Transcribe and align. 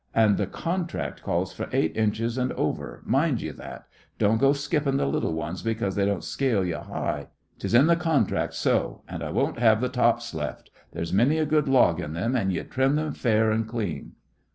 And 0.15 0.39
th' 0.39 0.51
contract 0.51 1.21
calls 1.21 1.53
for 1.53 1.69
eight 1.71 1.95
inches 1.95 2.35
and 2.35 2.51
over; 2.53 3.03
mind 3.05 3.39
ye 3.39 3.51
that. 3.51 3.85
Don't 4.17 4.39
go 4.39 4.51
to 4.51 4.57
skippin' 4.57 4.97
th' 4.97 5.05
little 5.05 5.33
ones 5.33 5.61
because 5.61 5.93
they 5.93 6.07
won't 6.07 6.23
scale 6.23 6.65
ye 6.65 6.71
high. 6.73 7.27
'Tis 7.59 7.75
in 7.75 7.85
the 7.85 7.95
contract 7.95 8.55
so. 8.55 9.03
And 9.07 9.21
I 9.21 9.29
won't 9.29 9.59
have 9.59 9.79
th' 9.79 9.93
tops 9.93 10.33
left. 10.33 10.71
There's 10.91 11.13
many 11.13 11.37
a 11.37 11.45
good 11.45 11.67
log 11.67 11.99
in 11.99 12.13
them, 12.13 12.35
an' 12.35 12.49
ye 12.49 12.63
trim 12.63 12.95
them 12.95 13.13
fair 13.13 13.51
and 13.51 13.67
clean." 13.67 14.13